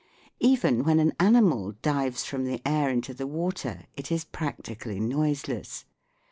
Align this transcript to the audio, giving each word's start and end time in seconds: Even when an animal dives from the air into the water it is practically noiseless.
Even 0.39 0.83
when 0.83 0.97
an 0.99 1.13
animal 1.19 1.73
dives 1.83 2.25
from 2.25 2.43
the 2.43 2.59
air 2.67 2.89
into 2.89 3.13
the 3.13 3.27
water 3.27 3.81
it 3.95 4.11
is 4.11 4.25
practically 4.25 4.99
noiseless. 4.99 5.85